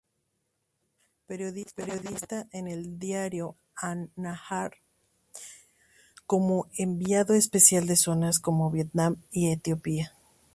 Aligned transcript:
Periodista 1.27 2.47
en 2.53 2.67
el 2.67 2.97
diario 2.97 3.55
"An-Nahar", 3.75 4.77
como 6.25 6.65
enviado 6.75 7.35
especial 7.35 7.87
en 7.87 7.97
zonas 7.97 8.39
como 8.39 8.71
Vietnam 8.71 9.21
y 9.31 9.51
Etiopía. 9.51 10.11